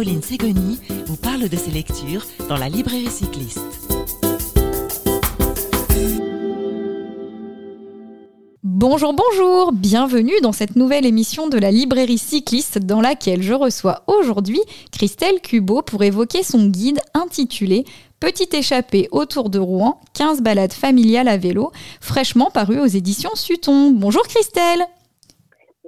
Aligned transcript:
Caroline 0.00 0.22
Ségoni 0.22 0.78
vous 1.04 1.16
parle 1.16 1.46
de 1.50 1.56
ses 1.58 1.70
lectures 1.70 2.24
dans 2.48 2.56
la 2.56 2.70
librairie 2.70 3.10
cycliste. 3.10 3.60
Bonjour, 8.62 9.12
bonjour, 9.12 9.72
bienvenue 9.72 10.40
dans 10.42 10.52
cette 10.52 10.74
nouvelle 10.74 11.04
émission 11.04 11.48
de 11.48 11.58
la 11.58 11.70
librairie 11.70 12.16
cycliste 12.16 12.78
dans 12.78 13.02
laquelle 13.02 13.42
je 13.42 13.52
reçois 13.52 14.04
aujourd'hui 14.06 14.60
Christelle 14.90 15.42
Cubot 15.42 15.82
pour 15.82 16.02
évoquer 16.02 16.44
son 16.44 16.68
guide 16.68 17.00
intitulé 17.12 17.84
Petite 18.20 18.54
échappée 18.54 19.06
autour 19.10 19.50
de 19.50 19.58
Rouen, 19.58 20.00
15 20.14 20.40
balades 20.40 20.72
familiales 20.72 21.28
à 21.28 21.36
vélo, 21.36 21.72
fraîchement 22.00 22.50
paru 22.50 22.80
aux 22.80 22.86
éditions 22.86 23.34
Sutton. 23.34 23.90
Bonjour 23.90 24.22
Christelle 24.22 24.86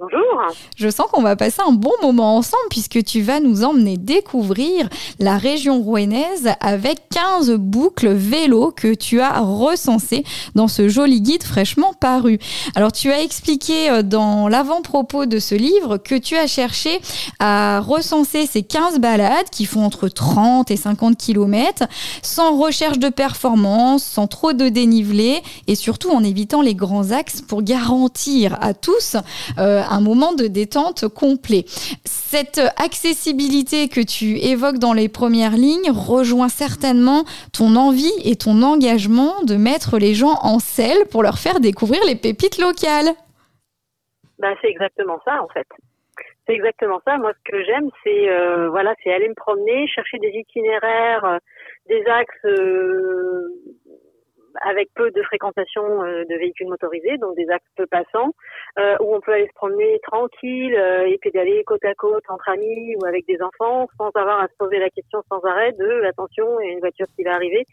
Bonjour. 0.03 0.53
Je 0.75 0.89
sens 0.89 1.07
qu'on 1.11 1.21
va 1.21 1.37
passer 1.37 1.61
un 1.65 1.71
bon 1.71 1.93
moment 2.01 2.35
ensemble 2.35 2.63
puisque 2.69 3.01
tu 3.05 3.21
vas 3.21 3.39
nous 3.39 3.63
emmener 3.63 3.95
découvrir 3.95 4.89
la 5.19 5.37
région 5.37 5.81
rouennaise 5.81 6.49
avec 6.59 7.07
15 7.09 7.51
boucles 7.51 8.11
vélo 8.11 8.73
que 8.75 8.93
tu 8.95 9.21
as 9.21 9.39
recensées 9.39 10.25
dans 10.55 10.67
ce 10.67 10.89
joli 10.89 11.21
guide 11.21 11.43
fraîchement 11.43 11.93
paru. 11.93 12.39
Alors 12.75 12.91
tu 12.91 13.11
as 13.11 13.21
expliqué 13.21 13.89
euh, 13.89 14.03
dans 14.03 14.49
l'avant-propos 14.49 15.25
de 15.25 15.39
ce 15.39 15.55
livre 15.55 15.97
que 15.97 16.15
tu 16.15 16.35
as 16.35 16.47
cherché 16.47 16.99
à 17.39 17.79
recenser 17.79 18.45
ces 18.45 18.63
15 18.63 18.99
balades 18.99 19.49
qui 19.51 19.65
font 19.65 19.85
entre 19.85 20.09
30 20.09 20.69
et 20.69 20.75
50 20.75 21.17
km 21.17 21.83
sans 22.21 22.57
recherche 22.57 22.99
de 22.99 23.07
performance, 23.07 24.03
sans 24.03 24.27
trop 24.27 24.51
de 24.51 24.67
dénivelé 24.67 25.41
et 25.67 25.75
surtout 25.75 26.11
en 26.11 26.25
évitant 26.25 26.61
les 26.61 26.75
grands 26.75 27.11
axes 27.11 27.41
pour 27.41 27.61
garantir 27.61 28.57
à 28.59 28.73
tous 28.73 29.15
euh, 29.59 29.83
un 29.93 30.01
moment 30.01 30.33
de 30.33 30.47
détente 30.47 31.07
complet. 31.07 31.65
Cette 32.05 32.61
accessibilité 32.77 33.87
que 33.87 34.01
tu 34.01 34.37
évoques 34.39 34.79
dans 34.79 34.93
les 34.93 35.09
premières 35.09 35.57
lignes 35.57 35.91
rejoint 35.91 36.49
certainement 36.49 37.23
ton 37.51 37.75
envie 37.75 38.13
et 38.23 38.35
ton 38.35 38.61
engagement 38.61 39.41
de 39.43 39.55
mettre 39.55 39.97
les 39.97 40.13
gens 40.13 40.37
en 40.41 40.59
selle 40.59 41.05
pour 41.11 41.23
leur 41.23 41.37
faire 41.37 41.59
découvrir 41.59 42.01
les 42.05 42.15
pépites 42.15 42.57
locales. 42.57 43.13
Ben, 44.39 44.55
c'est 44.61 44.69
exactement 44.69 45.19
ça 45.25 45.41
en 45.41 45.47
fait. 45.49 45.67
C'est 46.45 46.53
exactement 46.53 47.01
ça. 47.05 47.17
Moi, 47.17 47.31
ce 47.33 47.51
que 47.51 47.63
j'aime, 47.63 47.89
c'est 48.03 48.29
euh, 48.29 48.69
voilà, 48.69 48.93
c'est 49.01 49.13
aller 49.13 49.29
me 49.29 49.33
promener, 49.33 49.87
chercher 49.87 50.17
des 50.19 50.31
itinéraires, 50.31 51.23
euh, 51.23 51.37
des 51.87 52.03
axes 52.05 52.45
euh, 52.45 53.47
avec 54.61 54.89
peu 54.95 55.11
de 55.11 55.21
fréquentation 55.23 56.03
euh, 56.03 56.23
de 56.25 56.35
véhicules 56.35 56.67
motorisés, 56.67 57.17
donc 57.17 57.35
des 57.35 57.49
axes 57.49 57.69
peu 57.75 57.85
passants, 57.85 58.33
euh, 58.79 58.95
où 58.99 59.15
on 59.15 59.21
peut 59.21 59.33
aller 59.33 59.47
se 59.47 59.53
promener 59.53 59.99
tranquille 60.03 60.75
euh, 60.75 61.07
et 61.07 61.17
pédaler 61.17 61.63
côte 61.63 61.83
à 61.85 61.93
côte 61.95 62.23
entre 62.29 62.49
amis 62.49 62.95
ou 62.95 63.05
avec 63.05 63.25
des 63.27 63.41
enfants, 63.41 63.87
sans 63.97 64.09
avoir 64.15 64.41
à 64.41 64.47
se 64.47 64.55
poser 64.57 64.79
la 64.79 64.89
question 64.89 65.21
sans 65.29 65.39
arrêt 65.41 65.71
de 65.73 66.03
attention, 66.03 66.59
il 66.59 66.67
y 66.67 66.69
a 66.69 66.73
une 66.73 66.79
voiture 66.79 67.07
qui 67.15 67.23
va 67.23 67.33
arriver. 67.33 67.65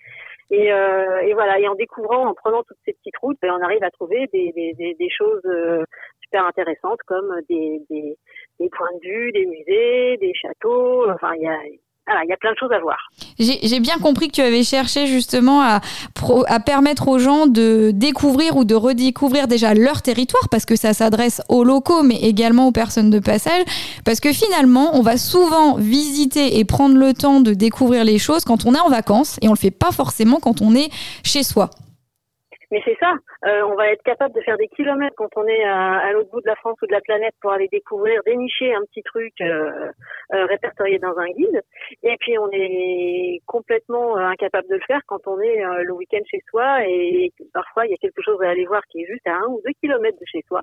Et, 0.52 0.66
et 0.66 1.32
voilà, 1.34 1.60
et 1.60 1.68
en 1.68 1.76
découvrant, 1.76 2.26
en 2.26 2.34
prenant 2.34 2.64
toutes 2.64 2.76
ces 2.84 2.92
petites 2.94 3.16
routes, 3.18 3.38
ben, 3.40 3.54
on 3.56 3.62
arrive 3.62 3.84
à 3.84 3.90
trouver 3.92 4.26
des, 4.32 4.50
des, 4.52 4.94
des, 4.94 5.08
choses 5.08 5.42
super 6.22 6.44
intéressantes 6.44 6.98
comme 7.06 7.40
des, 7.48 7.80
des, 7.88 8.68
points 8.70 8.90
de 9.00 9.08
vue, 9.08 9.30
des 9.30 9.46
musées, 9.46 10.16
des 10.16 10.34
châteaux. 10.34 11.08
Enfin, 11.08 11.34
il 11.36 11.42
y 11.42 11.46
a 11.46 11.56
il 12.24 12.28
y 12.28 12.32
a 12.32 12.36
plein 12.36 12.52
de 12.52 12.58
choses 12.58 12.72
à 12.72 12.80
voir. 12.80 12.98
J'ai 13.40 13.80
bien 13.80 13.96
compris 13.98 14.28
que 14.28 14.32
tu 14.32 14.42
avais 14.42 14.62
cherché 14.62 15.06
justement 15.06 15.62
à, 15.62 15.80
à, 16.46 16.60
permettre 16.60 17.08
aux 17.08 17.18
gens 17.18 17.46
de 17.46 17.90
découvrir 17.92 18.56
ou 18.56 18.64
de 18.64 18.74
redécouvrir 18.74 19.48
déjà 19.48 19.72
leur 19.74 20.02
territoire, 20.02 20.48
parce 20.50 20.66
que 20.66 20.76
ça 20.76 20.92
s'adresse 20.92 21.40
aux 21.48 21.64
locaux, 21.64 22.02
mais 22.02 22.16
également 22.16 22.68
aux 22.68 22.72
personnes 22.72 23.08
de 23.08 23.18
passage, 23.18 23.62
parce 24.04 24.20
que 24.20 24.32
finalement, 24.32 24.90
on 24.94 25.00
va 25.00 25.16
souvent 25.16 25.76
visiter 25.76 26.58
et 26.58 26.64
prendre 26.64 26.96
le 26.96 27.14
temps 27.14 27.40
de 27.40 27.54
découvrir 27.54 28.04
les 28.04 28.18
choses 28.18 28.44
quand 28.44 28.66
on 28.66 28.74
est 28.74 28.80
en 28.80 28.90
vacances, 28.90 29.38
et 29.40 29.48
on 29.48 29.52
le 29.52 29.58
fait 29.58 29.70
pas 29.70 29.90
forcément 29.90 30.38
quand 30.38 30.60
on 30.60 30.74
est 30.74 30.90
chez 31.24 31.42
soi. 31.42 31.70
Mais 32.70 32.80
c'est 32.84 32.96
ça, 33.00 33.14
euh, 33.46 33.62
on 33.62 33.74
va 33.74 33.88
être 33.88 34.02
capable 34.02 34.34
de 34.34 34.40
faire 34.42 34.56
des 34.56 34.68
kilomètres 34.68 35.16
quand 35.16 35.36
on 35.36 35.46
est 35.46 35.64
à, 35.64 36.12
l'autre 36.12 36.30
bout 36.30 36.40
de 36.40 36.46
la 36.46 36.54
France 36.56 36.76
ou 36.82 36.86
de 36.86 36.92
la 36.92 37.00
planète 37.00 37.34
pour 37.40 37.50
aller 37.50 37.68
découvrir, 37.68 38.22
dénicher 38.24 38.72
un 38.74 38.82
petit 38.82 39.02
truc 39.02 39.32
euh, 39.40 39.90
euh, 40.32 40.46
répertorié 40.46 40.98
dans 41.00 41.16
un 41.18 41.28
guide. 41.30 41.62
Et 42.04 42.16
puis 42.20 42.38
on 42.38 42.48
est 42.52 43.40
complètement 43.46 44.16
incapable 44.16 44.68
de 44.68 44.74
le 44.74 44.82
faire 44.86 45.00
quand 45.06 45.26
on 45.26 45.40
est 45.40 45.62
le 45.82 45.92
week-end 45.92 46.20
chez 46.30 46.40
soi 46.48 46.86
et 46.86 47.32
parfois 47.52 47.86
il 47.86 47.90
y 47.90 47.94
a 47.94 47.98
quelque 47.98 48.22
chose 48.22 48.40
à 48.42 48.50
aller 48.50 48.66
voir 48.66 48.82
qui 48.86 49.02
est 49.02 49.06
juste 49.06 49.26
à 49.26 49.34
un 49.34 49.46
ou 49.48 49.60
deux 49.64 49.72
kilomètres 49.80 50.18
de 50.18 50.26
chez 50.26 50.42
soi 50.46 50.62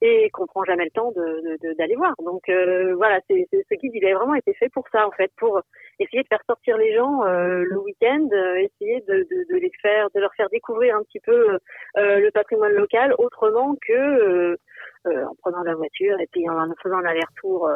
et 0.00 0.30
qu'on 0.30 0.46
prend 0.46 0.64
jamais 0.64 0.84
le 0.84 0.90
temps 0.90 1.12
de, 1.12 1.74
d'aller 1.74 1.96
voir. 1.96 2.14
Donc 2.24 2.48
euh, 2.48 2.94
voilà, 2.96 3.20
c'est, 3.28 3.46
ce 3.52 3.74
guide, 3.74 3.92
il 3.94 4.06
a 4.06 4.14
vraiment 4.16 4.34
été 4.34 4.54
fait 4.54 4.68
pour 4.68 4.84
ça 4.92 5.06
en 5.06 5.10
fait, 5.12 5.30
pour 5.36 5.60
essayer 5.98 6.22
de 6.22 6.28
faire 6.28 6.42
sortir 6.46 6.76
les 6.76 6.94
gens 6.94 7.24
euh, 7.24 7.64
le 7.64 7.78
week-end, 7.80 8.28
euh, 8.32 8.56
essayer 8.56 9.00
de, 9.02 9.26
de, 9.50 9.56
les 9.56 9.72
faire, 9.82 10.08
de 10.14 10.20
leur 10.20 10.34
faire 10.34 10.48
découvrir 10.50 10.96
un 10.96 11.02
petit 11.02 11.20
peu 11.20 11.58
le 11.96 12.30
patrimoine 12.30 12.72
local 12.72 13.14
autrement 13.18 13.74
que 13.86 14.56
en 15.06 15.34
prenant 15.42 15.62
la 15.62 15.74
voiture 15.74 16.20
et 16.20 16.26
puis 16.30 16.48
en 16.48 16.72
faisant 16.82 16.98
un 16.98 17.04
aller-retour 17.04 17.68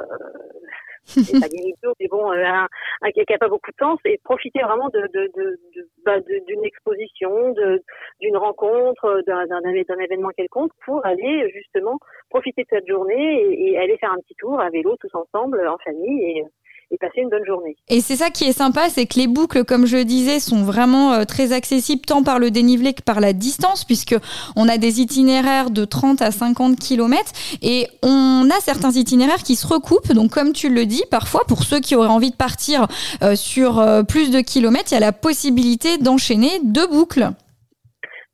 c'est 1.05 1.41
pas 1.41 1.49
des 1.49 1.75
mais 2.01 2.09
bon, 2.09 2.33
euh, 2.33 2.45
un, 2.45 2.69
un, 3.03 3.11
qui 3.11 3.25
n'a 3.29 3.39
pas 3.39 3.49
beaucoup 3.49 3.71
de 3.71 3.77
temps, 3.77 3.97
c'est 4.05 4.21
profiter 4.23 4.61
vraiment 4.63 4.89
de, 4.89 5.01
de, 5.13 5.31
de, 5.37 5.61
de 5.75 5.89
bah, 6.05 6.21
d'une 6.21 6.65
exposition, 6.65 7.53
de, 7.53 7.83
d'une 8.21 8.37
rencontre, 8.37 9.23
d'un 9.27 9.99
événement 9.99 10.31
quelconque 10.37 10.73
pour 10.85 11.05
aller 11.05 11.51
justement 11.55 11.99
profiter 12.31 12.63
de 12.63 12.69
cette 12.71 12.89
journée 12.89 13.43
et, 13.43 13.73
et, 13.73 13.79
aller 13.79 13.97
faire 13.99 14.13
un 14.13 14.21
petit 14.21 14.35
tour 14.37 14.61
à 14.61 14.71
vélo 14.71 14.97
tous 15.01 15.15
ensemble 15.15 15.67
en 15.67 15.79
famille 15.79 16.23
et 16.25 16.45
et 16.93 16.99
passer 16.99 17.23
une 17.23 17.31
bonne 17.31 17.45
journée. 17.45 17.77
Et 17.89 18.01
c'est 18.01 18.17
ça 18.17 18.29
qui 18.31 18.45
est 18.45 18.53
sympa, 18.53 18.89
c'est 18.89 19.07
que 19.07 19.19
les 19.19 19.27
boucles, 19.27 19.65
comme 19.65 19.87
je 19.87 19.97
disais, 19.97 20.39
sont 20.39 20.63
vraiment 20.63 21.15
euh, 21.15 21.25
très 21.25 21.53
accessibles 21.53 22.03
tant 22.03 22.23
par 22.23 22.39
le 22.39 22.51
dénivelé 22.51 22.93
que 22.93 23.03
par 23.03 23.21
la 23.21 23.33
distance, 23.33 23.85
puisque 23.85 24.15
on 24.57 24.69
a 24.69 24.77
des 24.77 25.01
itinéraires 25.01 25.71
de 25.71 25.85
30 25.85 26.21
à 26.21 26.31
50 26.31 26.79
km 26.79 27.33
et 27.63 27.87
on 28.03 28.47
a 28.51 28.61
certains 28.61 28.91
itinéraires 28.91 29.43
qui 29.43 29.57
se 29.57 29.67
recoupent. 29.67 30.13
Donc, 30.13 30.31
comme 30.31 30.53
tu 30.53 30.69
le 30.69 30.85
dis, 30.85 31.03
parfois, 31.11 31.43
pour 31.49 31.63
ceux 31.63 31.81
qui 31.81 31.97
auraient 31.97 32.09
envie 32.09 32.31
de 32.31 32.37
partir 32.37 32.87
euh, 33.23 33.35
sur 33.35 33.81
euh, 33.81 34.03
plus 34.03 34.31
de 34.31 34.41
kilomètres, 34.41 34.93
il 34.93 34.95
y 34.95 34.99
a 34.99 35.01
la 35.01 35.13
possibilité 35.13 35.97
d'enchaîner 35.97 36.51
deux 36.63 36.87
boucles. 36.87 37.29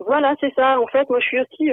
Voilà, 0.01 0.35
c'est 0.41 0.53
ça. 0.55 0.81
En 0.81 0.87
fait, 0.87 1.09
moi, 1.11 1.19
je 1.21 1.27
suis 1.27 1.41
aussi 1.41 1.65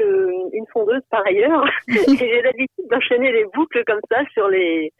une 0.53 0.65
fondeuse 0.73 1.01
par 1.09 1.21
ailleurs. 1.25 1.63
et 1.87 2.17
j'ai 2.17 2.41
l'habitude 2.41 2.85
d'enchaîner 2.91 3.31
les 3.31 3.45
boucles 3.55 3.83
comme 3.85 4.01
ça 4.11 4.17
sur 4.33 4.49
les 4.49 4.91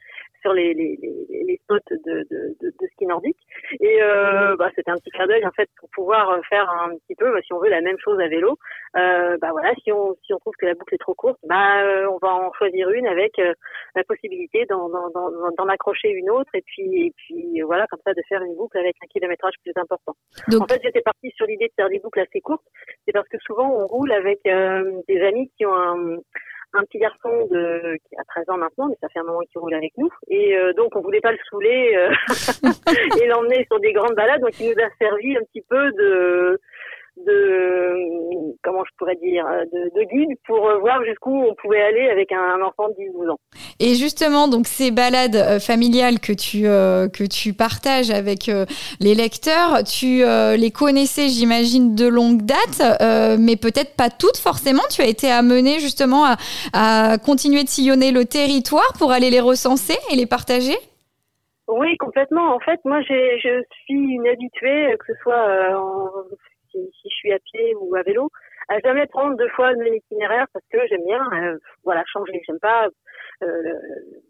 sur 0.46 0.54
les, 0.54 0.76
les, 0.76 0.96
les, 1.02 1.44
les 1.44 1.58
spots 1.64 1.90
de, 1.90 1.98
de, 2.30 2.56
de, 2.62 2.68
de, 2.80 2.88
ski 2.94 3.08
nordique. 3.08 3.40
Et 3.80 3.98
euh, 4.02 4.56
bah, 4.58 4.70
c'était 4.76 4.92
un 4.92 4.98
petit 4.98 5.10
clin 5.10 5.26
d'œil 5.26 5.44
en 5.44 5.52
fait 5.52 5.68
pour 5.80 5.90
pouvoir 5.90 6.40
faire 6.48 6.70
un 6.70 6.96
petit 6.98 7.16
peu, 7.16 7.32
bah, 7.34 7.42
si 7.44 7.52
on 7.54 7.60
veut, 7.60 7.70
la 7.70 7.82
même 7.82 7.98
chose 7.98 8.20
à 8.20 8.28
vélo. 8.28 8.58
Euh, 8.96 9.38
bah 9.42 9.50
voilà, 9.52 9.74
si 9.84 9.92
on 9.92 10.14
si 10.24 10.34
on 10.34 10.38
trouve 10.38 10.54
que 10.60 10.68
la 10.68 10.76
boucle 10.76 10.94
est 10.94 11.00
trop 11.00 11.16
courte, 11.16 11.40
bah 11.44 11.82
euh, 11.82 12.08
on 12.14 12.20
va 12.22 12.36
en 12.36 12.54
choisir 12.54 12.92
une 12.92 13.08
avec 13.08 13.40
euh, 13.40 13.54
la 13.96 14.04
possibilité 14.04 14.66
d'en 14.70 14.88
d'en 14.90 15.68
accrocher 15.68 16.10
une 16.10 16.30
autre 16.30 16.52
et 16.54 16.62
puis 16.62 17.08
et 17.08 17.14
puis 17.18 17.62
voilà 17.62 17.88
comme 17.88 18.02
ça 18.06 18.14
de 18.14 18.22
faire 18.30 18.44
une 18.44 18.56
boucle 18.56 18.78
avec 18.78 18.96
un 19.04 19.08
kilométrage 19.08 19.56
plus 19.64 19.74
important. 19.76 20.14
Donc... 20.50 20.62
En 20.62 20.68
fait, 20.68 20.80
j'étais 20.84 21.02
partie 21.02 21.32
sur 21.32 21.48
l'idée 21.48 21.66
de 21.66 21.74
faire 21.76 21.90
des 21.90 22.00
boucles 22.00 22.20
assez 22.20 22.42
courtes. 22.42 22.66
C'est 23.06 23.14
parce 23.14 23.28
que 23.28 23.38
souvent 23.40 23.70
on 23.72 23.88
roule 23.88 24.12
avec 24.12 24.40
euh, 24.46 25.02
des 25.08 25.22
amis 25.22 25.52
qui 25.58 25.66
ont 25.66 25.76
un 25.76 26.18
un 26.76 26.84
petit 26.84 27.00
garçon 27.00 27.48
de, 27.52 27.98
qui 28.08 28.16
a 28.18 28.24
13 28.28 28.50
ans 28.50 28.58
maintenant, 28.58 28.88
mais 28.90 28.98
ça 29.02 29.10
fait 29.10 29.20
un 29.20 29.24
moment 29.24 29.42
qu'il 29.42 29.60
roule 29.60 29.74
avec 29.74 29.94
nous. 29.98 30.10
Et 30.28 30.58
euh, 30.58 30.74
donc, 30.74 30.96
on 30.96 31.02
voulait 31.02 31.22
pas 31.22 31.32
le 31.32 31.38
saouler 31.50 31.96
euh, 31.96 32.12
et 33.22 33.28
l'emmener 33.28 33.66
sur 33.66 33.80
des 33.80 33.94
grandes 33.94 34.16
balades. 34.16 34.42
Donc, 34.42 34.60
il 34.60 34.70
nous 34.70 34.84
a 34.84 34.90
servi 35.00 35.38
un 35.38 35.44
petit 35.44 35.64
peu 35.68 35.92
de, 35.94 36.60
de 37.18 38.56
comment 38.64 38.84
je 38.84 38.92
pourrais 38.98 39.16
dire 39.16 39.46
de, 39.72 40.04
guide 40.04 40.38
pour 40.46 40.60
voir 40.82 41.04
jusqu'où 41.06 41.34
on 41.34 41.56
pouvait 41.56 41.82
aller 41.82 42.10
avec 42.10 42.32
un, 42.32 42.62
enfant 42.62 42.90
de 42.90 42.94
10-12 42.94 43.32
ans. 43.32 43.40
Et 43.80 43.96
justement, 43.96 44.48
donc 44.48 44.68
ces 44.68 44.92
balades 44.92 45.36
euh, 45.36 45.60
familiales 45.60 46.20
que 46.20 46.34
tu 46.34 46.68
euh, 46.68 47.08
que 47.08 47.24
tu 47.24 47.54
partages 47.54 48.10
avec 48.10 48.50
euh, 48.50 48.66
les 49.00 49.16
lecteurs, 49.16 49.84
tu 49.84 50.24
les 50.58 50.72
connaissais, 50.72 51.30
j'imagine, 51.30 51.96
de 51.96 52.08
longue 52.08 52.42
date, 52.42 52.82
mais 53.40 53.56
peut-être 53.56 53.96
pas 53.96 54.10
toutes 54.10 54.38
forcément. 54.38 54.84
Tu 54.90 55.02
as 55.02 55.08
été 55.08 55.30
amené 55.30 55.80
justement 55.80 56.26
à, 56.26 56.36
à 56.74 57.18
continuer 57.18 57.64
de 57.64 57.70
sillonner 57.70 58.12
le 58.12 58.26
territoire 58.26 58.94
pour 58.98 59.12
aller 59.12 59.30
les 59.30 59.40
recenser 59.40 59.98
et 60.12 60.16
les 60.16 60.26
partager? 60.26 60.76
Oui, 61.68 61.98
complètement. 61.98 62.56
En 62.56 62.60
fait, 62.60 62.80
moi, 62.86 63.02
je 63.02 63.64
suis 63.84 63.94
une 63.94 64.28
habituée, 64.28 64.96
que 65.00 65.14
ce 65.14 65.20
soit 65.22 65.78
en 65.78 66.10
si, 67.02 67.10
je 67.10 67.16
suis 67.16 67.34
à 67.34 67.40
pied 67.40 67.76
ou 67.80 67.96
à 67.96 68.04
vélo, 68.04 68.30
à 68.68 68.80
jamais 68.80 69.06
prendre 69.08 69.38
deux 69.38 69.50
fois 69.50 69.72
le 69.74 69.84
même 69.84 69.94
itinéraire 69.94 70.46
parce 70.54 70.66
que 70.72 70.80
j'aime 70.88 71.04
bien 71.06 71.22
euh, 71.34 71.58
voilà 71.84 72.04
changer. 72.12 72.42
J'aime 72.48 72.60
pas 72.60 72.88
euh, 73.44 73.46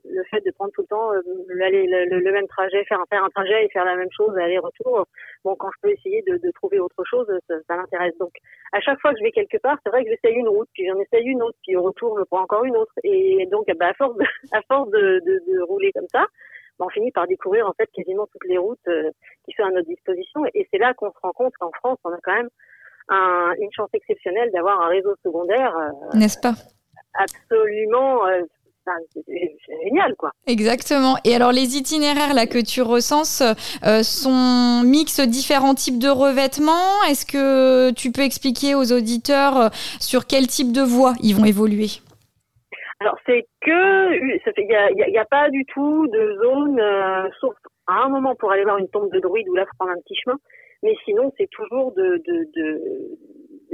le, 0.03 0.23
fait 0.29 0.41
de 0.45 0.51
prendre 0.51 0.71
tout 0.73 0.81
le 0.81 0.87
temps 0.87 1.13
euh, 1.13 1.21
le, 1.47 2.19
le, 2.19 2.31
même 2.31 2.47
trajet 2.47 2.83
faire 2.85 2.99
un, 2.99 3.05
faire 3.09 3.23
un 3.23 3.29
trajet 3.29 3.65
et 3.65 3.69
faire 3.69 3.85
la 3.85 3.95
même 3.95 4.11
chose 4.15 4.35
aller-retour. 4.37 5.05
Bon 5.43 5.55
quand 5.55 5.69
je 5.75 5.81
peux 5.81 5.93
essayer 5.93 6.21
de, 6.27 6.37
de 6.37 6.51
trouver 6.51 6.79
autre 6.79 7.03
chose 7.05 7.27
ça, 7.47 7.55
ça 7.67 7.77
m'intéresse. 7.77 8.17
Donc 8.19 8.33
à 8.73 8.81
chaque 8.81 8.99
fois 8.99 9.13
que 9.13 9.19
je 9.19 9.23
vais 9.23 9.31
quelque 9.31 9.57
part 9.57 9.77
c'est 9.83 9.89
vrai 9.89 10.03
que 10.03 10.09
j'essaye 10.09 10.37
une 10.37 10.49
route 10.49 10.69
puis 10.73 10.85
j'en 10.87 10.99
essaye 10.99 11.27
une 11.27 11.41
autre 11.41 11.57
puis 11.63 11.75
au 11.77 11.83
retour 11.83 12.17
je 12.19 12.25
prends 12.25 12.41
encore 12.41 12.65
une 12.65 12.77
autre. 12.77 12.93
Et 13.03 13.47
donc 13.51 13.65
bah, 13.77 13.89
à 13.89 13.93
force 13.93 14.17
de, 14.17 14.25
à 14.51 14.61
force 14.63 14.89
de, 14.89 15.21
de, 15.25 15.41
de 15.47 15.61
rouler 15.63 15.91
comme 15.93 16.07
ça 16.11 16.25
on 16.79 16.89
finit 16.89 17.11
par 17.11 17.27
découvrir 17.27 17.67
en 17.67 17.73
fait 17.73 17.89
quasiment 17.93 18.25
toutes 18.27 18.45
les 18.47 18.57
routes 18.57 18.87
qui 19.45 19.53
sont 19.55 19.63
à 19.63 19.71
notre 19.71 19.87
disposition. 19.87 20.41
Et 20.53 20.67
c'est 20.71 20.77
là 20.77 20.93
qu'on 20.93 21.11
se 21.11 21.17
rend 21.21 21.31
compte 21.31 21.53
qu'en 21.59 21.71
France, 21.71 21.97
on 22.03 22.09
a 22.09 22.19
quand 22.23 22.35
même 22.35 22.49
un, 23.09 23.53
une 23.59 23.71
chance 23.71 23.89
exceptionnelle 23.93 24.51
d'avoir 24.51 24.81
un 24.81 24.87
réseau 24.89 25.15
secondaire. 25.23 25.73
N'est-ce 26.13 26.39
pas? 26.39 26.55
Absolument 27.13 28.21
c'est 29.25 29.83
génial, 29.83 30.15
quoi. 30.15 30.31
Exactement. 30.47 31.17
Et 31.23 31.35
alors, 31.35 31.51
les 31.51 31.77
itinéraires 31.77 32.33
là 32.33 32.45
que 32.47 32.59
tu 32.59 32.81
recenses 32.81 33.41
euh, 33.83 34.03
sont 34.03 34.81
mixent 34.83 35.21
différents 35.21 35.75
types 35.75 35.99
de 35.99 36.09
revêtements? 36.09 37.03
Est-ce 37.09 37.25
que 37.25 37.91
tu 37.91 38.11
peux 38.11 38.21
expliquer 38.21 38.75
aux 38.75 38.91
auditeurs 38.91 39.57
euh, 39.57 39.69
sur 39.99 40.27
quel 40.27 40.47
type 40.47 40.71
de 40.71 40.81
voie 40.81 41.13
ils 41.21 41.35
vont 41.35 41.45
évoluer? 41.45 41.87
C'est 43.25 43.45
que 43.61 44.13
il 44.13 45.11
n'y 45.11 45.17
a, 45.17 45.25
pas 45.25 45.49
du 45.49 45.65
tout 45.65 46.07
de 46.07 46.37
zone, 46.43 46.79
euh, 46.79 47.29
sauf 47.39 47.55
à 47.87 48.03
un 48.03 48.09
moment 48.09 48.35
pour 48.35 48.51
aller 48.51 48.63
voir 48.63 48.77
une 48.77 48.89
tombe 48.89 49.11
de 49.11 49.19
druide 49.19 49.49
ou 49.49 49.55
là, 49.55 49.65
prendre 49.77 49.91
un 49.91 50.01
petit 50.01 50.15
chemin. 50.23 50.37
Mais 50.83 50.95
sinon, 51.05 51.31
c'est 51.37 51.49
toujours 51.49 51.93
de, 51.93 52.21
de, 52.27 52.47
de 52.55 53.17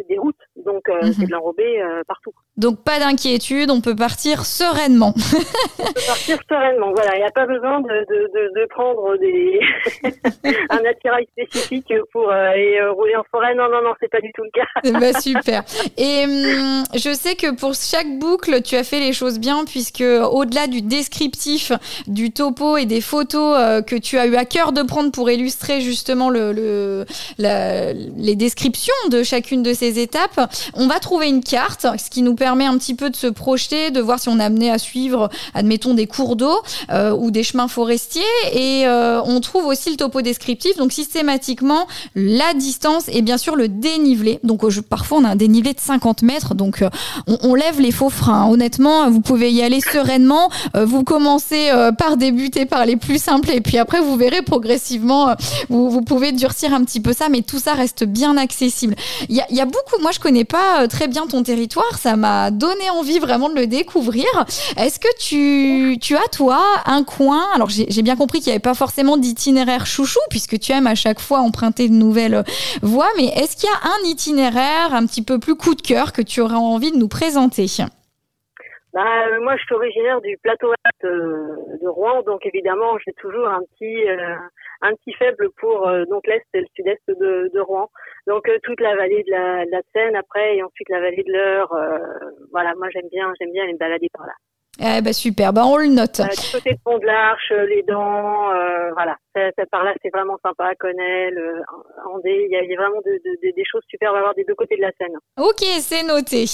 des 0.09 0.17
routes, 0.17 0.35
donc 0.55 0.87
euh, 0.89 0.99
c'est 1.01 1.19
mhm. 1.19 1.25
de 1.27 1.31
l'enrobé 1.31 1.81
euh, 1.81 2.01
partout. 2.07 2.31
Donc 2.57 2.83
pas 2.83 2.99
d'inquiétude, 2.99 3.71
on 3.71 3.81
peut 3.81 3.95
partir 3.95 4.45
sereinement. 4.45 5.13
on 5.15 5.85
peut 5.85 6.01
partir 6.07 6.37
sereinement, 6.47 6.91
voilà, 6.91 7.15
il 7.15 7.19
n'y 7.19 7.25
a 7.25 7.31
pas 7.31 7.45
besoin 7.45 7.81
de, 7.81 7.87
de, 7.87 8.61
de, 8.61 8.65
prendre 8.67 9.17
des 9.17 9.59
un 10.69 10.85
attirail 10.89 11.27
spécifique 11.31 11.93
pour 12.11 12.29
euh, 12.29 12.51
aller 12.51 12.81
rouler 12.89 13.15
en 13.15 13.23
forêt. 13.31 13.55
Non, 13.55 13.69
non, 13.69 13.81
non, 13.83 13.93
c'est 13.99 14.09
pas 14.09 14.21
du 14.21 14.31
tout 14.33 14.43
le 14.43 14.51
cas. 14.51 14.99
bah, 14.99 15.19
super. 15.19 15.63
Et 15.97 16.25
hum, 16.25 16.83
je 16.93 17.13
sais 17.13 17.35
que 17.35 17.55
pour 17.55 17.73
chaque 17.73 18.19
boucle, 18.19 18.61
tu 18.61 18.75
as 18.75 18.83
fait 18.83 18.99
les 18.99 19.13
choses 19.13 19.39
bien, 19.39 19.65
puisque 19.65 20.03
au-delà 20.03 20.67
du 20.67 20.81
descriptif, 20.81 21.71
du 22.07 22.31
topo 22.31 22.77
et 22.77 22.85
des 22.85 23.01
photos 23.01 23.83
que 23.85 23.95
tu 23.95 24.17
as 24.17 24.27
eu 24.27 24.35
à 24.35 24.45
cœur 24.45 24.71
de 24.71 24.83
prendre 24.83 25.11
pour 25.11 25.29
illustrer 25.29 25.81
justement 25.81 26.29
le, 26.29 26.51
le 26.53 27.05
les 27.37 28.35
descriptions 28.35 28.93
de 29.09 29.23
chacune 29.23 29.63
de 29.63 29.73
ces 29.73 29.80
étapes, 29.87 30.51
on 30.73 30.87
va 30.87 30.99
trouver 30.99 31.27
une 31.27 31.43
carte, 31.43 31.85
ce 31.97 32.09
qui 32.09 32.21
nous 32.21 32.35
permet 32.35 32.65
un 32.65 32.77
petit 32.77 32.93
peu 32.93 33.09
de 33.09 33.15
se 33.15 33.27
projeter, 33.27 33.91
de 33.91 34.01
voir 34.01 34.19
si 34.19 34.29
on 34.29 34.39
est 34.39 34.43
amené 34.43 34.71
à 34.71 34.77
suivre, 34.77 35.29
admettons, 35.53 35.93
des 35.93 36.07
cours 36.07 36.35
d'eau 36.35 36.61
euh, 36.91 37.11
ou 37.11 37.31
des 37.31 37.43
chemins 37.43 37.67
forestiers. 37.67 38.21
Et 38.53 38.85
euh, 38.85 39.21
on 39.23 39.39
trouve 39.41 39.65
aussi 39.65 39.89
le 39.89 39.95
topo 39.95 40.21
descriptif, 40.21 40.77
donc 40.77 40.91
systématiquement 40.91 41.87
la 42.15 42.53
distance 42.53 43.05
et 43.07 43.21
bien 43.21 43.37
sûr 43.37 43.55
le 43.55 43.67
dénivelé. 43.67 44.39
Donc 44.43 44.61
parfois 44.89 45.19
on 45.19 45.23
a 45.23 45.29
un 45.29 45.35
dénivelé 45.35 45.73
de 45.73 45.79
50 45.79 46.23
mètres, 46.23 46.55
donc 46.55 46.81
euh, 46.81 46.89
on, 47.27 47.55
lève 47.55 47.79
les 47.79 47.91
faux 47.91 48.09
freins. 48.09 48.47
Honnêtement, 48.47 49.09
vous 49.09 49.21
pouvez 49.21 49.51
y 49.51 49.61
aller 49.61 49.81
sereinement. 49.81 50.49
vous 50.73 51.03
commencez 51.03 51.69
par 51.97 52.17
débuter 52.17 52.65
par 52.65 52.85
les 52.85 52.95
plus 52.95 53.21
simples 53.21 53.51
et 53.51 53.61
puis 53.61 53.77
après 53.77 53.99
vous 53.99 54.15
verrez 54.15 54.41
progressivement, 54.41 55.35
vous, 55.69 56.01
pouvez 56.01 56.31
durcir 56.31 56.73
un 56.73 56.83
petit 56.83 56.99
peu 56.99 57.13
ça, 57.13 57.29
mais 57.29 57.41
tout 57.41 57.59
ça 57.59 57.73
reste 57.73 58.03
bien 58.03 58.37
accessible. 58.37 58.95
Il 59.29 59.35
y 59.35 59.61
y 59.61 59.61
a 59.61 59.65
moi 60.01 60.11
je 60.11 60.19
connais 60.19 60.45
pas 60.45 60.83
euh, 60.83 60.87
très 60.87 61.07
bien 61.07 61.27
ton 61.27 61.43
territoire, 61.43 61.97
ça 61.97 62.15
m'a 62.15 62.51
donné 62.51 62.89
envie 62.89 63.19
vraiment 63.19 63.49
de 63.49 63.55
le 63.55 63.67
découvrir. 63.67 64.25
Est-ce 64.77 64.99
que 64.99 65.07
tu, 65.19 65.97
tu 65.99 66.15
as 66.15 66.27
toi 66.31 66.63
un 66.85 67.03
coin? 67.03 67.45
Alors 67.53 67.69
j'ai 67.69 68.01
bien 68.01 68.15
compris 68.15 68.39
qu'il 68.39 68.47
n'y 68.47 68.53
avait 68.53 68.59
pas 68.59 68.73
forcément 68.73 69.17
d'itinéraire 69.17 69.85
chouchou 69.85 70.19
puisque 70.29 70.59
tu 70.59 70.71
aimes 70.71 70.87
à 70.87 70.95
chaque 70.95 71.19
fois 71.19 71.39
emprunter 71.39 71.89
de 71.89 71.93
nouvelles 71.93 72.43
voies, 72.81 73.09
mais 73.17 73.25
est-ce 73.25 73.55
qu'il 73.55 73.69
y 73.69 73.73
a 73.73 73.87
un 73.87 74.09
itinéraire 74.09 74.93
un 74.93 75.05
petit 75.05 75.21
peu 75.21 75.39
plus 75.39 75.55
coup 75.55 75.75
de 75.75 75.81
cœur 75.81 76.13
que 76.13 76.21
tu 76.21 76.41
aurais 76.41 76.55
envie 76.55 76.91
de 76.91 76.97
nous 76.97 77.07
présenter? 77.07 77.67
Bah, 78.93 79.27
euh, 79.27 79.41
moi, 79.41 79.55
je 79.57 79.63
suis 79.63 79.75
originaire 79.75 80.21
du 80.21 80.37
plateau 80.41 80.73
de, 81.03 81.79
de 81.81 81.87
Rouen, 81.87 82.21
donc 82.23 82.45
évidemment, 82.45 82.97
j'ai 83.05 83.13
toujours 83.13 83.47
un 83.47 83.61
petit 83.61 84.09
euh, 84.09 84.35
un 84.81 84.93
petit 84.95 85.13
faible 85.13 85.49
pour 85.59 85.87
donc 86.09 86.25
l'est 86.27 86.43
et 86.53 86.61
le 86.61 86.67
sud-est 86.75 87.07
de, 87.07 87.51
de 87.53 87.59
Rouen. 87.59 87.89
Donc 88.27 88.47
euh, 88.47 88.57
toute 88.63 88.79
la 88.81 88.95
vallée 88.95 89.23
de 89.23 89.31
la, 89.31 89.65
de 89.65 89.71
la, 89.71 89.81
Seine 89.93 90.15
après 90.15 90.57
et 90.57 90.63
ensuite 90.63 90.89
la 90.89 90.99
vallée 90.99 91.23
de 91.25 91.31
l'Eure. 91.31 91.73
Euh, 91.73 91.97
voilà, 92.51 92.73
moi 92.75 92.87
j'aime 92.93 93.07
bien, 93.11 93.31
j'aime 93.39 93.51
bien 93.51 93.63
aller 93.63 93.73
me 93.73 93.77
balader 93.77 94.09
par 94.13 94.25
là. 94.27 94.33
Eh 94.79 95.01
ben 95.01 95.13
super, 95.13 95.53
ben 95.53 95.63
on 95.65 95.77
le 95.77 95.87
note. 95.87 96.19
Euh, 96.19 96.27
du 96.27 96.51
côté 96.51 96.73
de 96.73 96.79
Pont 96.83 96.97
de 96.97 97.05
l'Arche, 97.05 97.51
les 97.67 97.83
Dents, 97.83 98.51
euh, 98.51 98.91
voilà, 98.93 99.17
ça, 99.35 99.65
par 99.71 99.83
là 99.83 99.93
c'est 100.01 100.09
vraiment 100.09 100.37
sympa. 100.43 100.73
Connell, 100.79 101.37
euh, 101.37 101.61
Andé, 102.13 102.47
il 102.49 102.51
y, 102.51 102.73
a 102.73 102.77
vraiment 102.77 103.01
de, 103.05 103.11
de, 103.11 103.55
des 103.55 103.63
choses 103.69 103.83
super 103.89 104.13
à 104.13 104.19
voir 104.19 104.35
des 104.35 104.43
deux 104.43 104.55
côtés 104.55 104.75
de 104.75 104.81
la 104.81 104.91
Seine. 104.97 105.15
Ok, 105.39 105.63
c'est 105.79 106.03
noté. 106.03 106.45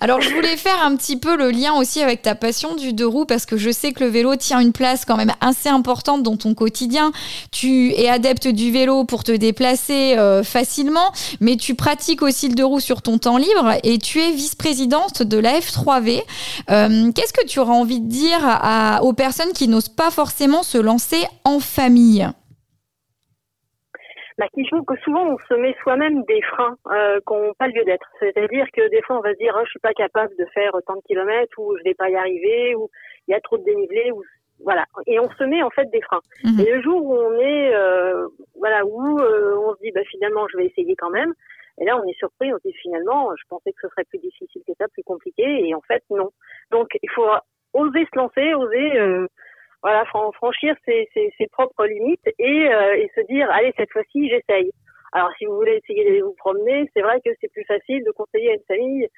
Alors 0.00 0.20
je 0.20 0.32
voulais 0.34 0.56
faire 0.56 0.82
un 0.82 0.96
petit 0.96 1.18
peu 1.18 1.36
le 1.36 1.50
lien 1.50 1.74
aussi 1.74 2.02
avec 2.02 2.22
ta 2.22 2.34
passion 2.34 2.74
du 2.74 2.92
deux 2.92 3.06
roues 3.06 3.26
parce 3.26 3.46
que 3.46 3.56
je 3.56 3.70
sais 3.70 3.92
que 3.92 4.04
le 4.04 4.10
vélo 4.10 4.36
tient 4.36 4.60
une 4.60 4.72
place 4.72 5.04
quand 5.04 5.16
même 5.16 5.32
assez 5.40 5.68
importante 5.68 6.22
dans 6.22 6.36
ton 6.36 6.54
quotidien. 6.54 7.12
Tu 7.52 7.92
es 7.92 8.08
adepte 8.08 8.48
du 8.48 8.70
vélo 8.70 9.04
pour 9.04 9.24
te 9.24 9.32
déplacer 9.32 10.16
facilement, 10.44 11.12
mais 11.40 11.56
tu 11.56 11.74
pratiques 11.74 12.22
aussi 12.22 12.48
le 12.48 12.54
deux 12.54 12.64
roues 12.64 12.80
sur 12.80 13.02
ton 13.02 13.18
temps 13.18 13.38
libre 13.38 13.72
et 13.82 13.98
tu 13.98 14.20
es 14.20 14.32
vice-présidente 14.32 15.22
de 15.22 15.38
la 15.38 15.58
F3V. 15.58 16.22
Qu'est-ce 16.68 17.32
que 17.32 17.46
tu 17.46 17.58
auras 17.58 17.74
envie 17.74 18.00
de 18.00 18.08
dire 18.08 18.40
à, 18.42 19.02
aux 19.02 19.12
personnes 19.12 19.52
qui 19.52 19.68
n'osent 19.68 19.88
pas 19.88 20.10
forcément 20.10 20.62
se 20.62 20.78
lancer 20.78 21.24
en 21.44 21.60
famille? 21.60 22.13
Bah, 24.38 24.46
qui 24.52 24.66
font 24.68 24.82
que 24.82 24.96
souvent 24.96 25.26
on 25.26 25.38
se 25.48 25.54
met 25.54 25.76
soi-même 25.82 26.24
des 26.24 26.42
freins 26.42 26.76
euh, 26.90 27.20
qui 27.26 27.34
n'ont 27.34 27.54
pas 27.54 27.68
lieu 27.68 27.84
d'être. 27.84 28.06
C'est-à-dire 28.18 28.66
que 28.72 28.88
des 28.90 29.00
fois 29.02 29.18
on 29.18 29.20
va 29.20 29.32
se 29.32 29.38
dire 29.38 29.54
oh, 29.56 29.62
je 29.64 29.70
suis 29.70 29.80
pas 29.80 29.94
capable 29.94 30.34
de 30.36 30.44
faire 30.46 30.72
tant 30.86 30.96
de 30.96 31.02
kilomètres 31.06 31.56
ou 31.58 31.76
je 31.78 31.84
vais 31.84 31.94
pas 31.94 32.10
y 32.10 32.16
arriver 32.16 32.74
ou 32.74 32.90
il 33.28 33.32
y 33.32 33.34
a 33.34 33.40
trop 33.40 33.58
de 33.58 33.64
dénivelé 33.64 34.10
ou 34.10 34.22
voilà 34.60 34.84
et 35.06 35.20
on 35.20 35.30
se 35.30 35.44
met 35.44 35.62
en 35.62 35.70
fait 35.70 35.88
des 35.90 36.00
freins. 36.02 36.22
Mhm. 36.42 36.60
Et 36.60 36.72
le 36.72 36.82
jour 36.82 37.04
où 37.04 37.16
on 37.16 37.38
est 37.38 37.74
euh, 37.74 38.26
voilà 38.58 38.84
où 38.84 39.20
euh, 39.20 39.56
on 39.56 39.74
se 39.74 39.80
dit 39.80 39.92
bah 39.92 40.04
finalement 40.10 40.46
je 40.48 40.58
vais 40.58 40.66
essayer 40.66 40.96
quand 40.96 41.10
même. 41.10 41.32
Et 41.80 41.84
là 41.84 41.96
on 41.96 42.04
est 42.08 42.18
surpris, 42.18 42.52
on 42.52 42.58
se 42.58 42.68
dit 42.68 42.74
finalement 42.82 43.30
je 43.36 43.44
pensais 43.48 43.70
que 43.70 43.78
ce 43.82 43.88
serait 43.88 44.04
plus 44.04 44.18
difficile 44.18 44.62
que 44.66 44.72
ça, 44.78 44.86
plus 44.88 45.04
compliqué 45.04 45.44
et 45.44 45.74
en 45.74 45.80
fait 45.82 46.02
non. 46.10 46.30
Donc 46.72 46.88
il 47.00 47.10
faut 47.10 47.28
oser 47.72 48.06
se 48.12 48.18
lancer, 48.18 48.54
oser 48.54 48.98
euh, 48.98 49.26
voilà 49.84 50.06
franchir 50.06 50.74
ses, 50.86 51.06
ses, 51.12 51.30
ses, 51.36 51.46
propres 51.48 51.84
limites 51.84 52.26
et, 52.38 52.68
euh, 52.72 52.96
et 52.96 53.10
se 53.14 53.20
dire 53.26 53.50
allez 53.50 53.72
cette 53.76 53.92
fois-ci 53.92 54.30
j'essaye. 54.30 54.72
Alors 55.12 55.30
si 55.36 55.44
vous 55.44 55.54
voulez 55.54 55.76
essayer 55.76 56.04
d'aller 56.04 56.22
vous 56.22 56.34
promener, 56.38 56.90
c'est 56.94 57.02
vrai 57.02 57.20
que 57.22 57.30
c'est 57.38 57.52
plus 57.52 57.66
facile 57.66 58.02
de 58.02 58.10
conseiller 58.12 58.50
à 58.50 58.54
une 58.54 58.64
famille 58.66 59.08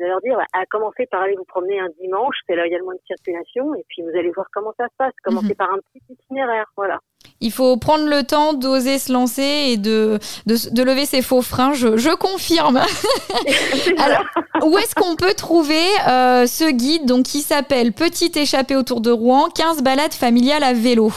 de 0.00 0.04
leur 0.04 0.20
dire 0.20 0.38
à 0.52 0.66
commencer 0.66 1.06
par 1.06 1.22
aller 1.22 1.36
vous 1.36 1.44
promener 1.44 1.78
un 1.78 1.88
dimanche, 2.00 2.36
c'est 2.46 2.56
là 2.56 2.64
où 2.64 2.66
il 2.66 2.72
y 2.72 2.74
a 2.74 2.78
le 2.78 2.84
moins 2.84 2.94
de 2.94 3.00
circulation, 3.06 3.74
et 3.74 3.84
puis 3.88 4.02
vous 4.02 4.16
allez 4.18 4.30
voir 4.30 4.46
comment 4.52 4.74
ça 4.76 4.86
se 4.88 4.96
passe. 4.98 5.14
Commencez 5.22 5.48
mhm. 5.48 5.54
par 5.54 5.72
un 5.72 5.78
petit 5.78 6.02
itinéraire, 6.10 6.66
voilà. 6.76 6.98
Il 7.40 7.52
faut 7.52 7.76
prendre 7.76 8.08
le 8.08 8.22
temps 8.22 8.54
d'oser 8.54 8.98
se 8.98 9.12
lancer 9.12 9.72
et 9.72 9.76
de, 9.76 10.18
de, 10.46 10.82
lever 10.82 11.04
ses 11.04 11.22
faux 11.22 11.42
freins, 11.42 11.74
je, 11.74 11.96
je 11.96 12.14
confirme. 12.14 12.78
Alors, 13.98 14.24
où 14.64 14.78
est-ce 14.78 14.94
qu'on 14.94 15.16
peut 15.16 15.34
trouver 15.34 15.84
euh, 16.08 16.46
ce 16.46 16.70
guide 16.70 17.06
donc, 17.06 17.24
qui 17.24 17.40
s'appelle 17.40 17.92
Petite 17.92 18.36
échappée 18.36 18.76
autour 18.76 19.00
de 19.00 19.10
Rouen, 19.10 19.48
15 19.54 19.82
balades 19.82 20.14
familiales 20.14 20.64
à 20.64 20.72
vélo? 20.72 21.10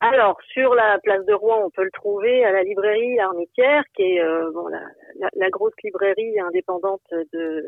Alors, 0.00 0.38
sur 0.52 0.74
la 0.74 0.98
place 1.02 1.24
de 1.24 1.32
Rouen, 1.32 1.64
on 1.64 1.70
peut 1.70 1.84
le 1.84 1.90
trouver 1.90 2.44
à 2.44 2.52
la 2.52 2.62
librairie 2.62 3.18
Armitière, 3.20 3.84
qui 3.96 4.02
est 4.02 4.20
euh, 4.20 4.50
bon, 4.52 4.66
la, 4.68 4.80
la, 5.34 5.48
grosse 5.50 5.72
librairie 5.82 6.38
indépendante 6.40 7.00
de, 7.32 7.64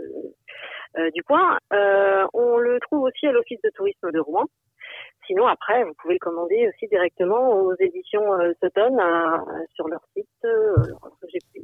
euh, 0.99 1.11
du 1.15 1.23
coin. 1.23 1.59
Euh, 1.73 2.25
on 2.33 2.57
le 2.57 2.79
trouve 2.81 3.03
aussi 3.03 3.27
à 3.27 3.33
l'Office 3.33 3.61
de 3.63 3.71
tourisme 3.71 4.11
de 4.13 4.19
Rouen. 4.19 4.45
Sinon, 5.27 5.47
après, 5.47 5.83
vous 5.85 5.93
pouvez 6.01 6.15
le 6.15 6.19
commander 6.21 6.69
aussi 6.69 6.87
directement 6.89 7.61
aux 7.61 7.75
éditions 7.81 8.33
euh, 8.35 8.53
Sutton 8.63 8.99
euh, 8.99 9.39
sur 9.75 9.89
leur 9.89 10.01
site. 10.17 10.27
Euh, 10.45 10.75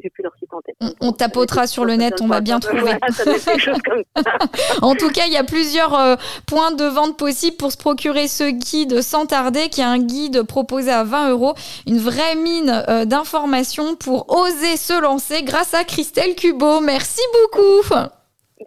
J'ai 0.02 0.10
plus 0.10 0.22
leur 0.22 0.34
site 0.38 0.52
en 0.52 0.60
tête. 0.60 0.74
On, 1.00 1.12
tapotera 1.12 1.66
sur 1.66 1.84
le 1.84 1.94
net, 1.94 2.20
on 2.20 2.26
va 2.26 2.40
bien 2.40 2.58
trouver. 2.58 2.92
en 4.82 4.94
tout 4.94 5.10
cas, 5.10 5.22
il 5.26 5.32
y 5.32 5.36
a 5.36 5.44
plusieurs 5.44 5.94
euh, 5.94 6.16
points 6.48 6.72
de 6.72 6.84
vente 6.84 7.16
possibles 7.18 7.56
pour 7.56 7.70
se 7.70 7.78
procurer 7.78 8.26
ce 8.26 8.50
guide 8.50 9.00
sans 9.00 9.26
tarder, 9.26 9.68
qui 9.68 9.80
est 9.80 9.84
un 9.84 9.98
guide 9.98 10.42
proposé 10.42 10.90
à 10.90 11.04
20 11.04 11.30
euros. 11.30 11.54
Une 11.86 11.98
vraie 11.98 12.34
mine 12.34 12.82
d'informations 13.06 13.94
pour 13.96 14.30
oser 14.30 14.76
se 14.76 15.00
lancer 15.00 15.42
grâce 15.42 15.74
à 15.74 15.84
Christelle 15.84 16.34
Cubo. 16.34 16.80
Merci 16.80 17.22
beaucoup. 17.32 17.94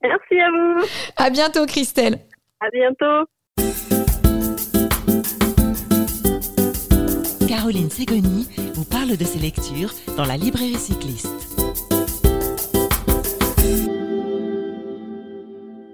Merci 0.02 0.40
à 0.40 0.50
vous. 0.52 0.86
À 1.18 1.30
bientôt, 1.30 1.66
Christelle. 1.66 2.20
À 2.62 2.70
bientôt. 2.70 4.05
Caroline 7.48 7.92
Ségoni 7.92 8.48
vous 8.74 8.86
parle 8.86 9.18
de 9.18 9.26
ses 9.26 9.40
lectures 9.40 9.94
dans 10.18 10.26
la 10.26 10.36
librairie 10.36 10.78
cycliste. 10.78 11.55